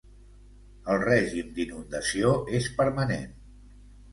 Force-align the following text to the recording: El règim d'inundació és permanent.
El 0.93 1.01
règim 1.03 1.51
d'inundació 1.59 2.33
és 2.61 2.71
permanent. 2.81 3.37